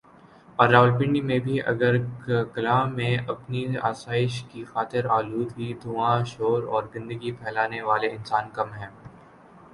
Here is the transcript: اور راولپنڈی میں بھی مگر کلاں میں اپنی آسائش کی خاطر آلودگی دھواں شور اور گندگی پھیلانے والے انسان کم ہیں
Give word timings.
اور 0.59 0.69
راولپنڈی 0.69 1.19
میں 1.21 1.37
بھی 1.39 1.59
مگر 1.67 1.97
کلاں 2.53 2.85
میں 2.87 3.15
اپنی 3.27 3.63
آسائش 3.81 4.41
کی 4.51 4.63
خاطر 4.63 5.09
آلودگی 5.17 5.73
دھواں 5.83 6.17
شور 6.25 6.63
اور 6.63 6.83
گندگی 6.95 7.31
پھیلانے 7.33 7.81
والے 7.81 8.09
انسان 8.09 8.49
کم 8.53 8.73
ہیں 8.73 8.89